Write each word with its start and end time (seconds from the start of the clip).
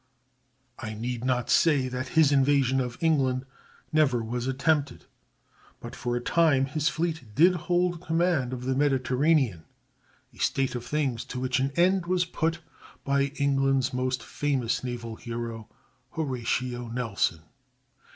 I 0.79 0.95
need 0.95 1.23
not 1.23 1.51
say 1.51 1.87
that 1.87 2.07
his 2.17 2.31
invasion 2.31 2.81
of 2.81 2.97
England 3.01 3.45
never 3.93 4.23
was 4.23 4.45
even 4.45 4.55
attempted; 4.55 5.05
but 5.79 5.95
for 5.95 6.15
a 6.15 6.19
time 6.19 6.65
his 6.65 6.89
fleet 6.89 7.23
did 7.35 7.53
hold 7.53 8.01
command 8.01 8.51
of 8.51 8.63
the 8.65 8.73
Mediterranean—a 8.73 10.37
state 10.39 10.73
of 10.73 10.83
things 10.83 11.23
to 11.25 11.39
which 11.39 11.59
an 11.59 11.69
end 11.75 12.07
was 12.07 12.25
put 12.25 12.61
by 13.03 13.25
England's 13.35 13.93
most 13.93 14.23
famous 14.23 14.83
naval 14.83 15.17
hero, 15.17 15.69
Horatio 16.13 16.87
Nelson. 16.87 17.41